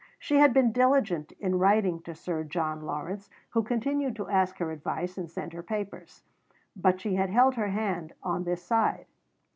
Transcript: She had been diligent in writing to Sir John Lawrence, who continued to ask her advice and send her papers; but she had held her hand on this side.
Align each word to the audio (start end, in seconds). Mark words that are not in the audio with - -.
She 0.17 0.37
had 0.39 0.51
been 0.51 0.71
diligent 0.71 1.31
in 1.33 1.59
writing 1.59 2.01
to 2.05 2.15
Sir 2.15 2.43
John 2.43 2.81
Lawrence, 2.81 3.29
who 3.51 3.61
continued 3.61 4.15
to 4.15 4.29
ask 4.29 4.57
her 4.57 4.71
advice 4.71 5.15
and 5.15 5.29
send 5.29 5.53
her 5.53 5.61
papers; 5.61 6.23
but 6.75 6.99
she 6.99 7.13
had 7.13 7.29
held 7.29 7.53
her 7.53 7.69
hand 7.69 8.13
on 8.23 8.43
this 8.43 8.63
side. 8.63 9.05